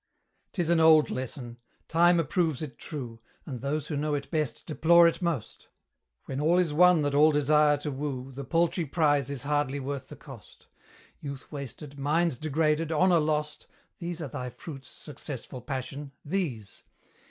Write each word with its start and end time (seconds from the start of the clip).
'Tis 0.53 0.71
an 0.71 0.79
old 0.79 1.11
lesson: 1.11 1.57
Time 1.87 2.19
approves 2.19 2.63
it 2.63 2.79
true, 2.79 3.21
And 3.45 3.61
those 3.61 3.85
who 3.85 3.95
know 3.95 4.15
it 4.15 4.31
best 4.31 4.65
deplore 4.65 5.07
it 5.07 5.21
most; 5.21 5.67
When 6.25 6.41
all 6.41 6.57
is 6.57 6.73
won 6.73 7.03
that 7.03 7.13
all 7.13 7.31
desire 7.31 7.77
to 7.77 7.91
woo, 7.91 8.31
The 8.31 8.43
paltry 8.43 8.85
prize 8.85 9.29
is 9.29 9.43
hardly 9.43 9.79
worth 9.79 10.09
the 10.09 10.15
cost: 10.15 10.65
Youth 11.19 11.51
wasted, 11.51 11.99
minds 11.99 12.37
degraded, 12.37 12.91
honour 12.91 13.19
lost, 13.19 13.67
These 13.99 14.23
are 14.23 14.27
thy 14.27 14.49
fruits, 14.49 14.89
successful 14.89 15.61
Passion! 15.61 16.13
these! 16.25 16.83